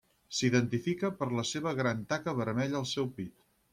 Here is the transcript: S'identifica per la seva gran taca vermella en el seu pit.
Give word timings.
S'identifica 0.35 1.11
per 1.19 1.27
la 1.41 1.45
seva 1.49 1.73
gran 1.81 2.01
taca 2.15 2.35
vermella 2.41 2.77
en 2.77 2.81
el 2.81 2.89
seu 2.97 3.11
pit. 3.21 3.37